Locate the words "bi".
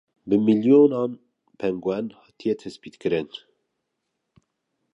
0.27-0.35